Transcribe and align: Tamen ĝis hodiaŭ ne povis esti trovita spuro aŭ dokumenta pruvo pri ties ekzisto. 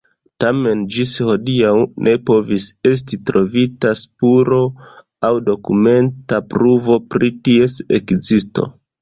Tamen 0.43 0.79
ĝis 0.93 1.09
hodiaŭ 1.25 1.73
ne 2.07 2.13
povis 2.29 2.65
esti 2.91 3.19
trovita 3.31 3.91
spuro 4.01 4.63
aŭ 5.31 5.33
dokumenta 5.51 6.41
pruvo 6.57 6.99
pri 7.15 7.31
ties 7.51 7.79
ekzisto. 8.01 8.69